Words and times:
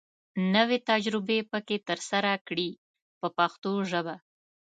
نوې 0.55 0.77
تجربې 0.89 1.39
پکې 1.51 1.77
تر 1.87 1.99
لاسه 2.09 2.33
کړي 2.47 2.69
په 3.19 3.27
پښتو 3.37 3.71
ژبه. 3.91 4.15